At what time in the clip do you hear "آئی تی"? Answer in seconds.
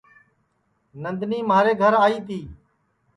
2.03-2.39